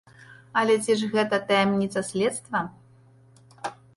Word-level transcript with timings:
Але 0.61 0.77
ж 0.87 0.95
ці 1.01 1.09
гэта 1.11 1.39
таямніца 1.51 2.03
следства? 2.09 2.59